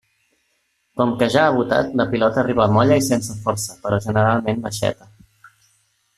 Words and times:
Com 1.01 1.11
que 1.19 1.27
ja 1.35 1.43
ha 1.49 1.51
botat, 1.57 1.91
la 2.01 2.07
pilota 2.13 2.41
arriba 2.45 2.67
molla 2.77 2.99
i 3.03 3.05
sense 3.09 3.37
força, 3.45 3.77
però 3.85 4.01
generalment 4.09 4.67
baixeta. 4.67 5.11